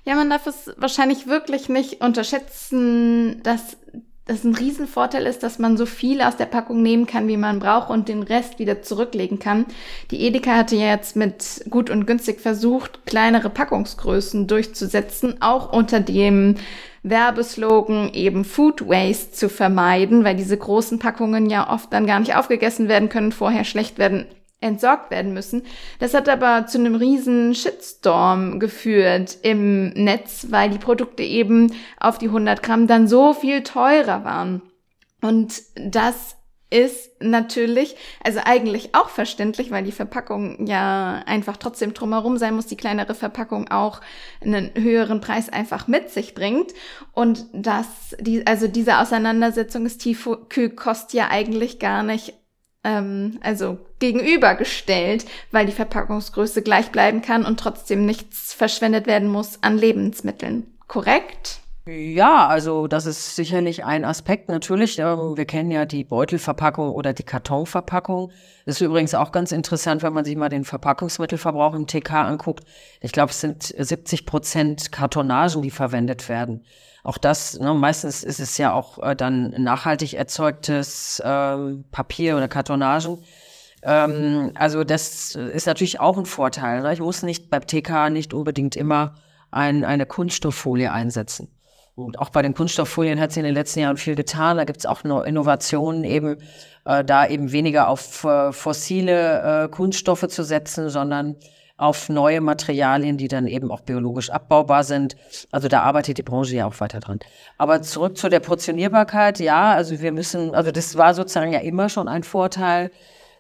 [0.04, 3.76] Ja, man darf es wahrscheinlich wirklich nicht unterschätzen, dass
[4.24, 7.58] das ein Riesenvorteil ist, dass man so viel aus der Packung nehmen kann, wie man
[7.58, 9.66] braucht und den Rest wieder zurücklegen kann.
[10.10, 15.98] Die Edeka hatte ja jetzt mit gut und günstig versucht, kleinere Packungsgrößen durchzusetzen, auch unter
[16.00, 16.54] dem
[17.02, 22.36] Werbeslogan eben Food Waste zu vermeiden, weil diese großen Packungen ja oft dann gar nicht
[22.36, 24.26] aufgegessen werden können, vorher schlecht werden
[24.60, 25.62] entsorgt werden müssen.
[25.98, 32.18] Das hat aber zu einem riesen Shitstorm geführt im Netz, weil die Produkte eben auf
[32.18, 34.62] die 100 Gramm dann so viel teurer waren.
[35.20, 36.36] Und das
[36.72, 42.66] ist natürlich, also eigentlich auch verständlich, weil die Verpackung ja einfach trotzdem drumherum sein muss,
[42.66, 44.00] die kleinere Verpackung auch
[44.40, 46.72] einen höheren Preis einfach mit sich bringt.
[47.12, 47.86] Und das,
[48.18, 52.34] die, also diese Auseinandersetzung ist Tiefkühlkost ja eigentlich gar nicht
[52.84, 59.62] ähm, also gegenübergestellt, weil die Verpackungsgröße gleich bleiben kann und trotzdem nichts verschwendet werden muss
[59.62, 60.66] an Lebensmitteln.
[60.88, 61.60] Korrekt?
[61.84, 64.48] Ja, also das ist sicherlich ein Aspekt.
[64.48, 68.30] Natürlich, ähm, wir kennen ja die Beutelverpackung oder die Kartonverpackung.
[68.64, 72.64] Das ist übrigens auch ganz interessant, wenn man sich mal den Verpackungsmittelverbrauch im TK anguckt.
[73.00, 76.64] Ich glaube, es sind 70 Prozent Kartonagen, die verwendet werden.
[77.02, 82.46] Auch das, ne, meistens ist es ja auch äh, dann nachhaltig erzeugtes ähm, Papier oder
[82.46, 83.24] Kartonagen.
[83.82, 86.82] Ähm, also das ist natürlich auch ein Vorteil.
[86.82, 86.92] Ne?
[86.92, 89.16] Ich muss nicht beim TK nicht unbedingt immer
[89.50, 91.48] ein, eine Kunststofffolie einsetzen.
[91.94, 94.56] Und auch bei den Kunststofffolien hat sich in den letzten Jahren viel getan.
[94.56, 96.38] Da gibt es auch noch Innovationen, eben
[96.84, 101.36] äh, da eben weniger auf äh, fossile äh, Kunststoffe zu setzen, sondern
[101.76, 105.16] auf neue Materialien, die dann eben auch biologisch abbaubar sind.
[105.50, 107.18] Also da arbeitet die Branche ja auch weiter dran.
[107.58, 111.88] Aber zurück zu der Portionierbarkeit, ja, also wir müssen, also das war sozusagen ja immer
[111.88, 112.90] schon ein Vorteil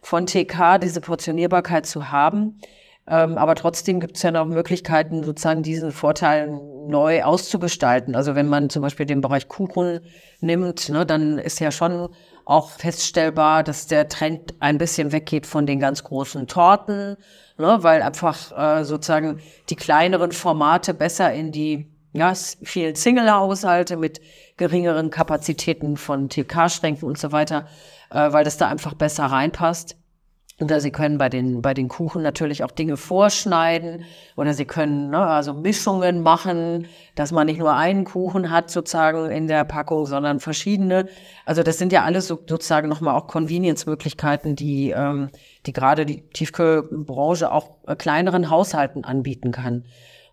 [0.02, 2.58] von TK, diese Portionierbarkeit zu haben.
[3.06, 6.60] Ähm, aber trotzdem gibt es ja noch Möglichkeiten, sozusagen diesen Vorteil
[6.92, 8.14] neu auszugestalten.
[8.14, 10.00] Also wenn man zum Beispiel den Bereich Kuchen
[10.40, 12.08] nimmt, ne, dann ist ja schon
[12.44, 17.16] auch feststellbar, dass der Trend ein bisschen weggeht von den ganz großen Torten,
[17.58, 24.20] ne, weil einfach äh, sozusagen die kleineren Formate besser in die ja, vielen Single-Haushalte mit
[24.56, 27.66] geringeren Kapazitäten von TK-Schränken und so weiter,
[28.10, 29.96] äh, weil das da einfach besser reinpasst.
[30.62, 34.04] Oder Sie können bei den, bei den Kuchen natürlich auch Dinge vorschneiden
[34.36, 39.28] oder Sie können ne, also Mischungen machen, dass man nicht nur einen Kuchen hat sozusagen
[39.28, 41.08] in der Packung, sondern verschiedene.
[41.44, 45.30] Also das sind ja alles so, sozusagen nochmal auch Convenience-Möglichkeiten, die, ähm,
[45.66, 49.84] die gerade die Tiefkühlbranche auch äh, kleineren Haushalten anbieten kann.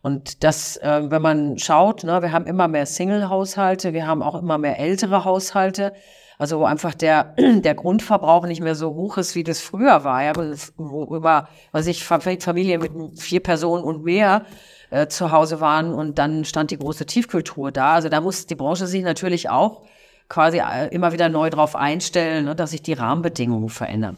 [0.02, 4.40] Und das, äh, wenn man schaut, ne, wir haben immer mehr Single-Haushalte, wir haben auch
[4.40, 5.94] immer mehr ältere Haushalte.
[6.40, 10.24] Also wo einfach der, der Grundverbrauch nicht mehr so hoch ist, wie das früher war.
[10.24, 10.34] Ja,
[10.78, 14.46] wo über, was ich, Familien mit vier Personen und mehr
[14.90, 17.94] äh, zu Hause waren und dann stand die große Tiefkultur da.
[17.94, 19.84] Also da muss die Branche sich natürlich auch
[20.30, 24.18] quasi äh, immer wieder neu drauf einstellen, ne, dass sich die Rahmenbedingungen verändern.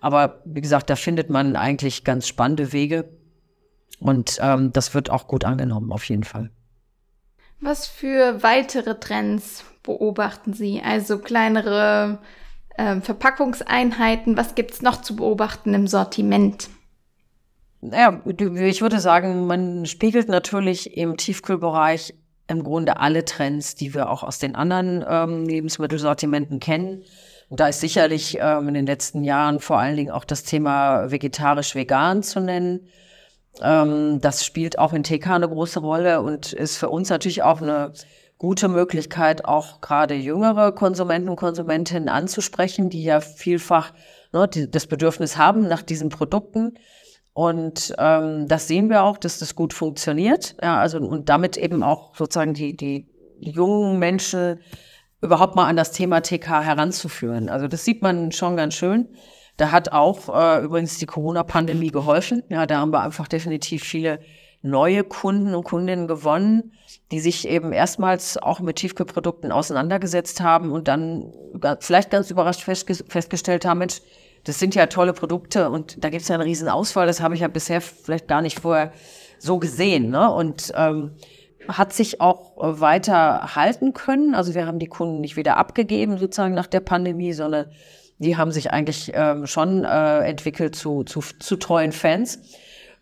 [0.00, 3.10] Aber wie gesagt, da findet man eigentlich ganz spannende Wege.
[4.00, 6.50] Und ähm, das wird auch gut angenommen, auf jeden Fall.
[7.60, 10.80] Was für weitere Trends beobachten Sie?
[10.84, 12.18] Also kleinere
[12.76, 14.36] äh, Verpackungseinheiten.
[14.36, 16.68] Was gibt es noch zu beobachten im Sortiment?
[17.80, 22.14] Naja, ich würde sagen, man spiegelt natürlich im Tiefkühlbereich
[22.48, 27.02] im Grunde alle Trends, die wir auch aus den anderen ähm, Lebensmittelsortimenten kennen.
[27.48, 31.10] Und da ist sicherlich ähm, in den letzten Jahren vor allen Dingen auch das Thema
[31.10, 32.88] vegetarisch-vegan zu nennen.
[33.62, 37.62] Ähm, das spielt auch in TK eine große Rolle und ist für uns natürlich auch
[37.62, 37.92] eine
[38.38, 43.92] gute Möglichkeit, auch gerade jüngere Konsumenten und Konsumentinnen anzusprechen, die ja vielfach
[44.32, 46.78] ne, die, das Bedürfnis haben nach diesen Produkten.
[47.32, 50.56] Und ähm, das sehen wir auch, dass das gut funktioniert.
[50.62, 54.60] Ja, also und damit eben auch sozusagen die, die jungen Menschen
[55.20, 57.48] überhaupt mal an das Thema TK heranzuführen.
[57.48, 59.08] Also das sieht man schon ganz schön.
[59.56, 62.44] Da hat auch äh, übrigens die Corona-Pandemie geholfen.
[62.48, 64.20] Ja, da haben wir einfach definitiv viele
[64.70, 66.72] neue Kunden und Kundinnen gewonnen,
[67.10, 71.32] die sich eben erstmals auch mit Tiefkühlprodukten auseinandergesetzt haben und dann
[71.80, 74.00] vielleicht ganz überrascht festgestellt haben, Mensch,
[74.44, 77.06] das sind ja tolle Produkte und da gibt es ja einen riesen Ausfall.
[77.06, 78.92] Das habe ich ja bisher vielleicht gar nicht vorher
[79.38, 80.10] so gesehen.
[80.10, 80.30] Ne?
[80.32, 81.12] Und ähm,
[81.68, 84.34] hat sich auch weiter halten können.
[84.34, 87.66] Also wir haben die Kunden nicht wieder abgegeben sozusagen nach der Pandemie, sondern
[88.18, 92.40] die haben sich eigentlich ähm, schon äh, entwickelt zu, zu, zu treuen Fans.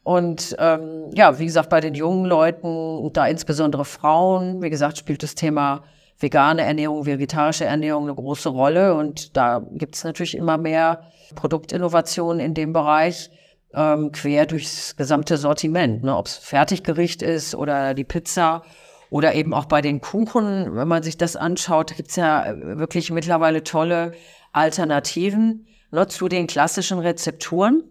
[0.07, 5.25] Und ähm, ja, wie gesagt, bei den jungen Leuten, da insbesondere Frauen, wie gesagt, spielt
[5.25, 5.83] das Thema
[6.21, 8.95] vegane Ernährung, vegetarische Ernährung eine große Rolle.
[8.95, 11.03] Und da gibt es natürlich immer mehr
[11.35, 13.33] Produktinnovationen in dem Bereich,
[13.75, 16.05] ähm, quer durchs gesamte Sortiment.
[16.05, 16.17] Ne?
[16.17, 18.63] Ob es Fertiggericht ist oder die Pizza
[19.11, 23.65] oder eben auch bei den Kuchen, wenn man sich das anschaut, gibt's ja wirklich mittlerweile
[23.65, 24.13] tolle
[24.53, 27.83] Alternativen ne, zu den klassischen Rezepturen.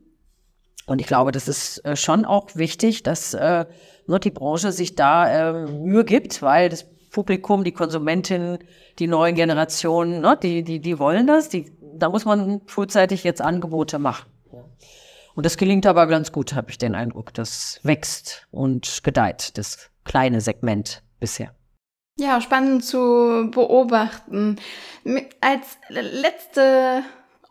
[0.85, 3.65] Und ich glaube, das ist äh, schon auch wichtig, dass äh,
[4.07, 8.59] die Branche sich da äh, Mühe gibt, weil das Publikum, die Konsumentinnen,
[8.99, 11.49] die neuen Generationen, ne, die, die, die wollen das.
[11.49, 14.29] Die, da muss man frühzeitig jetzt Angebote machen.
[15.33, 17.33] Und das gelingt aber ganz gut, habe ich den Eindruck.
[17.33, 21.53] Das wächst und gedeiht, das kleine Segment bisher.
[22.17, 24.57] Ja, spannend zu beobachten.
[25.41, 27.03] Als letzte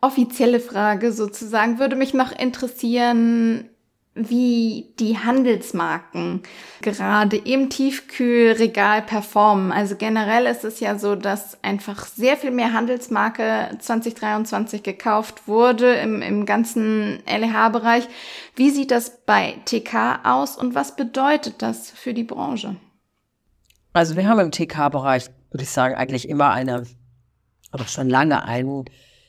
[0.05, 3.69] offizielle Frage sozusagen würde mich noch interessieren,
[4.15, 6.43] wie die Handelsmarken
[6.83, 9.73] gerade im Tiefkühlregal performen.
[9.73, 15.95] Also generell ist es ja so, dass einfach sehr viel mehr Handelsmarke 2023 gekauft wurde
[15.95, 18.07] im, im ganzen LEH-Bereich.
[18.55, 22.77] Wie sieht das bei TK aus und was bedeutet das für die Branche?
[23.93, 26.85] Also wir haben im TK-Bereich, würde ich sagen, eigentlich immer eine,
[27.73, 28.85] oder schon lange einen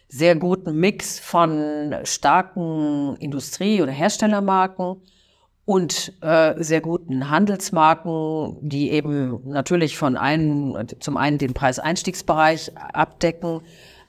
[0.07, 5.01] sehr guten Mix von starken Industrie- oder Herstellermarken
[5.65, 13.61] und äh, sehr guten Handelsmarken, die eben natürlich von einem, zum einen den Preiseinstiegsbereich abdecken,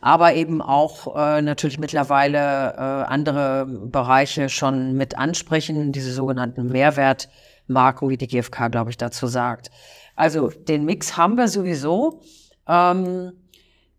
[0.02, 8.10] aber eben auch äh, natürlich mittlerweile äh, andere Bereiche schon mit ansprechen, diese sogenannten Mehrwertmarken,
[8.10, 9.70] wie die GfK, glaube ich, dazu sagt.
[10.14, 12.20] Also den Mix haben wir sowieso.
[12.68, 13.32] Ähm,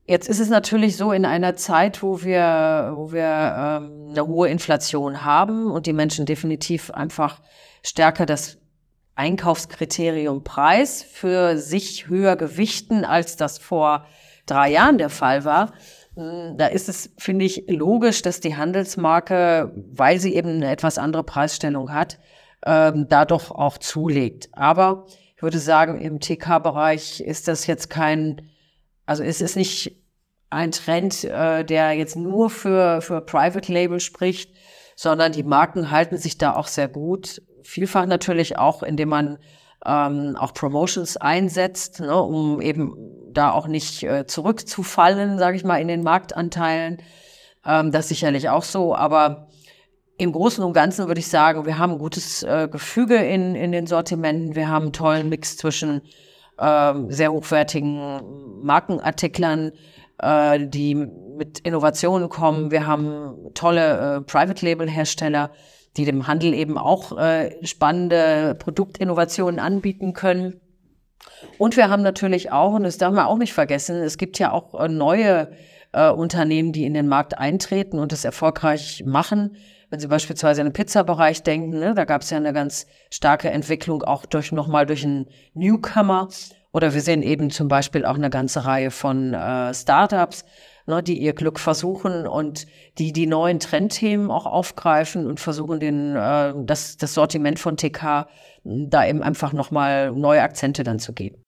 [0.08, 4.50] jetzt ist es natürlich so in einer Zeit, wo wir, wo wir ähm, eine hohe
[4.50, 7.41] Inflation haben und die Menschen definitiv einfach
[7.84, 8.58] stärker das
[9.15, 14.06] Einkaufskriterium Preis für sich höher gewichten, als das vor
[14.46, 15.74] drei Jahren der Fall war,
[16.15, 20.98] hm, da ist es, finde ich, logisch, dass die Handelsmarke, weil sie eben eine etwas
[20.98, 22.17] andere Preisstellung hat,
[22.65, 24.50] ähm, da doch auch zulegt.
[24.52, 28.50] Aber ich würde sagen, im TK-Bereich ist das jetzt kein,
[29.08, 30.04] also es ist nicht
[30.50, 34.54] ein Trend, äh, der jetzt nur für, für Private Label spricht,
[34.96, 37.41] sondern die Marken halten sich da auch sehr gut.
[37.63, 39.38] Vielfach natürlich auch, indem man
[39.86, 42.96] ähm, auch Promotions einsetzt, ne, um eben
[43.32, 47.02] da auch nicht äh, zurückzufallen, sage ich mal, in den Marktanteilen.
[47.65, 49.48] Ähm, das sicherlich auch so, aber
[50.17, 53.72] im Großen und Ganzen würde ich sagen, wir haben ein gutes äh, Gefüge in, in
[53.72, 54.56] den Sortimenten.
[54.56, 56.02] Wir haben einen tollen Mix zwischen
[56.60, 58.22] ähm, sehr hochwertigen
[58.63, 59.72] Markenartiklern,
[60.20, 62.72] äh, die mit Innovationen kommen.
[62.72, 65.52] Wir haben tolle äh, Private-Label-Hersteller,
[65.96, 70.60] die dem Handel eben auch äh, spannende Produktinnovationen anbieten können.
[71.58, 74.52] Und wir haben natürlich auch, und das darf man auch nicht vergessen, es gibt ja
[74.52, 75.52] auch äh, neue
[75.91, 79.56] äh, Unternehmen, die in den Markt eintreten und es erfolgreich machen.
[79.89, 83.50] Wenn Sie beispielsweise in den Pizzabereich denken, ne, da gab es ja eine ganz starke
[83.50, 86.28] Entwicklung auch durch nochmal durch einen Newcomer.
[86.73, 90.43] Oder wir sehen eben zum Beispiel auch eine ganze Reihe von äh, Startups,
[90.88, 96.15] ne, die ihr Glück versuchen und die die neuen Trendthemen auch aufgreifen und versuchen, den,
[96.17, 98.28] äh, das, das Sortiment von TK
[98.63, 101.41] da eben einfach nochmal neue Akzente dann zu geben.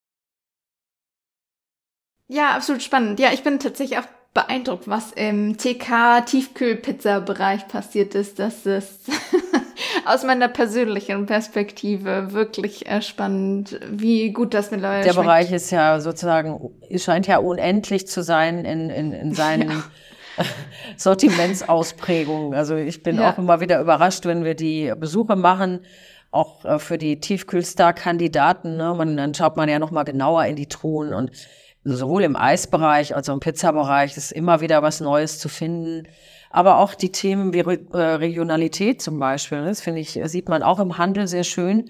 [2.28, 3.20] Ja, absolut spannend.
[3.20, 8.40] Ja, ich bin tatsächlich auch beeindruckt, was im TK-Tiefkühlpizza-Bereich passiert ist.
[8.40, 9.12] Das ist
[10.06, 15.26] aus meiner persönlichen Perspektive wirklich spannend, wie gut das mittlerweile Der schmeckt.
[15.26, 19.84] Bereich ist ja sozusagen, es scheint ja unendlich zu sein in, in, in seinen ja.
[20.98, 22.54] Sortimentsausprägungen.
[22.54, 23.32] Also ich bin ja.
[23.32, 25.82] auch immer wieder überrascht, wenn wir die Besuche machen,
[26.32, 28.78] auch äh, für die Tiefkühlstar-Kandidaten.
[28.78, 28.94] Ne?
[28.96, 31.32] Man, dann schaut man ja noch mal genauer in die Truhen und
[31.84, 36.08] sowohl im Eisbereich als auch im Pizzabereich ist immer wieder was Neues zu finden.
[36.50, 40.64] Aber auch die Themen wie Re äh, Regionalität zum Beispiel, das finde ich, sieht man
[40.64, 41.90] auch im Handel sehr schön,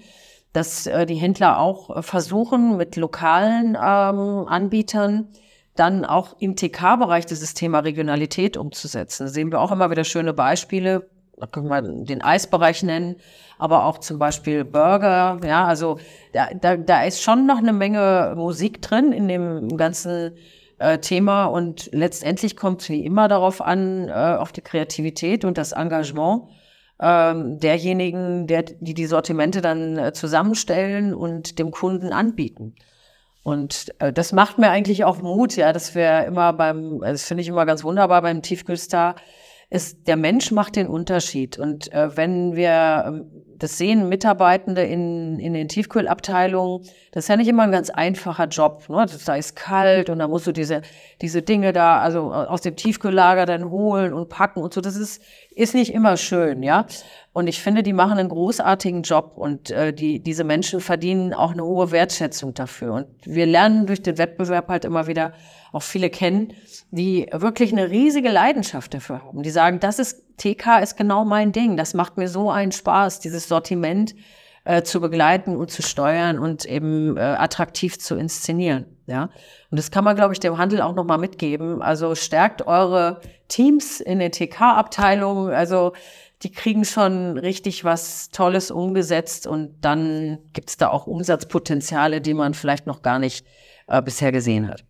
[0.52, 5.28] dass äh, die Händler auch äh, versuchen, mit lokalen ähm, Anbietern
[5.76, 9.26] dann auch im TK-Bereich dieses Thema Regionalität umzusetzen.
[9.26, 11.08] Da sehen wir auch immer wieder schöne Beispiele.
[11.40, 13.16] Da können wir den Eisbereich nennen,
[13.58, 15.40] aber auch zum Beispiel Burger.
[15.44, 15.98] Ja, also
[16.32, 20.32] da, da, da ist schon noch eine Menge Musik drin in dem ganzen
[20.78, 25.58] äh, Thema und letztendlich kommt es wie immer darauf an, äh, auf die Kreativität und
[25.58, 26.44] das Engagement
[27.00, 32.74] ähm, derjenigen, der, die die Sortimente dann äh, zusammenstellen und dem Kunden anbieten.
[33.42, 37.42] Und äh, das macht mir eigentlich auch Mut, ja, dass wir immer beim, das finde
[37.42, 39.16] ich immer ganz wunderbar beim Tiefkühlstar,
[39.70, 41.58] ist, der Mensch macht den Unterschied.
[41.58, 47.36] Und äh, wenn wir ähm, das sehen, Mitarbeitende in, in den Tiefkühlabteilungen, das ist ja
[47.36, 48.88] nicht immer ein ganz einfacher Job.
[48.88, 49.06] Ne?
[49.24, 50.82] Da ist kalt und da musst du diese,
[51.20, 54.80] diese Dinge da, also aus dem Tiefkühllager dann holen und packen und so.
[54.80, 56.86] Das ist, ist nicht immer schön, ja.
[57.32, 61.52] Und ich finde, die machen einen großartigen Job und äh, die, diese Menschen verdienen auch
[61.52, 62.94] eine hohe Wertschätzung dafür.
[62.94, 65.32] Und wir lernen durch den Wettbewerb halt immer wieder
[65.72, 66.52] auch viele kennen,
[66.90, 69.44] die wirklich eine riesige Leidenschaft dafür haben.
[69.44, 71.76] Die sagen, das ist, TK ist genau mein Ding.
[71.76, 74.16] Das macht mir so einen Spaß, dieses Sortiment
[74.64, 78.86] äh, zu begleiten und zu steuern und eben äh, attraktiv zu inszenieren.
[79.06, 79.30] Ja,
[79.70, 81.80] und das kann man, glaube ich, dem Handel auch nochmal mitgeben.
[81.80, 85.52] Also stärkt eure Teams in den TK-Abteilungen.
[85.52, 85.92] Also
[86.42, 92.54] die kriegen schon richtig was Tolles umgesetzt und dann gibt's da auch Umsatzpotenziale, die man
[92.54, 93.46] vielleicht noch gar nicht
[93.86, 94.84] äh, bisher gesehen hat.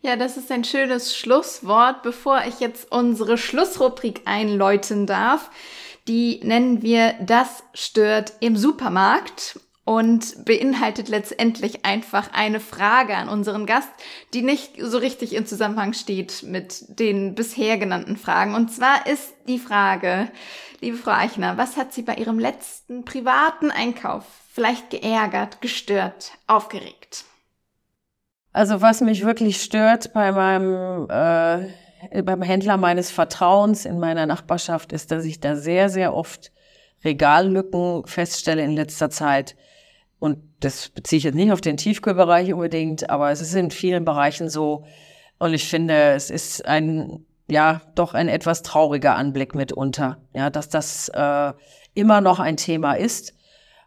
[0.00, 5.50] Ja, das ist ein schönes Schlusswort, bevor ich jetzt unsere Schlussrubrik einläuten darf.
[6.06, 13.64] Die nennen wir Das stört im Supermarkt und beinhaltet letztendlich einfach eine Frage an unseren
[13.64, 13.88] Gast,
[14.34, 18.54] die nicht so richtig in Zusammenhang steht mit den bisher genannten Fragen.
[18.54, 20.28] Und zwar ist die Frage,
[20.82, 27.24] liebe Frau Eichner, was hat Sie bei Ihrem letzten privaten Einkauf vielleicht geärgert, gestört, aufgeregt?
[28.52, 34.92] Also was mich wirklich stört bei meinem äh, beim Händler meines Vertrauens in meiner Nachbarschaft
[34.92, 36.52] ist, dass ich da sehr sehr oft
[37.04, 39.56] Regallücken feststelle in letzter Zeit
[40.18, 44.04] und das beziehe ich jetzt nicht auf den Tiefkühlbereich unbedingt, aber es ist in vielen
[44.04, 44.84] Bereichen so.
[45.38, 50.68] Und ich finde, es ist ein, ja, doch ein etwas trauriger Anblick mitunter, ja, dass
[50.68, 51.52] das äh,
[51.94, 53.34] immer noch ein Thema ist.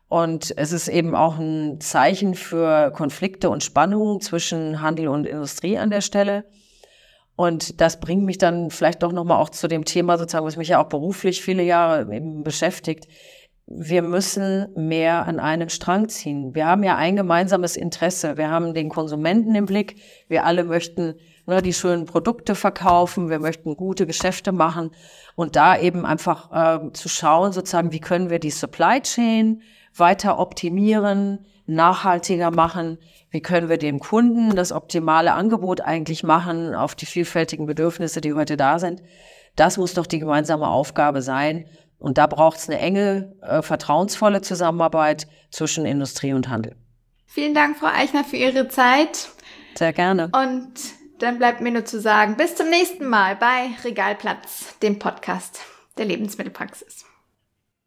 [0.08, 5.78] Und es ist eben auch ein Zeichen für Konflikte und Spannungen zwischen Handel und Industrie
[5.78, 6.46] an der Stelle.
[7.36, 10.68] Und das bringt mich dann vielleicht doch nochmal auch zu dem Thema sozusagen, was mich
[10.68, 13.08] ja auch beruflich viele Jahre eben beschäftigt
[13.78, 16.55] wir müssen mehr an einem Strang ziehen.
[16.55, 18.38] Wir haben ja ein gemeinsames Interesse.
[18.38, 20.01] Wir haben den Konsumenten im Blick.
[20.28, 21.15] Wir alle möchten
[21.45, 24.91] ne, die schönen Produkte verkaufen, wir möchten gute Geschäfte machen
[25.36, 29.61] und da eben einfach äh, zu schauen, sozusagen, wie können wir die Supply Chain
[29.95, 32.97] weiter optimieren, nachhaltiger machen,
[33.30, 38.34] wie können wir dem Kunden das optimale Angebot eigentlich machen auf die vielfältigen Bedürfnisse, die
[38.34, 39.01] heute da sind.
[39.55, 41.65] Das muss doch die gemeinsame Aufgabe sein.
[42.02, 46.76] Und da braucht es eine enge, äh, vertrauensvolle Zusammenarbeit zwischen Industrie und Handel.
[47.28, 49.30] Vielen Dank, Frau Eichner, für Ihre Zeit.
[49.76, 50.32] Sehr gerne.
[50.34, 50.74] Und
[51.20, 55.60] dann bleibt mir nur zu sagen, bis zum nächsten Mal bei Regalplatz, dem Podcast
[55.99, 57.06] der Lebensmittelpraxis.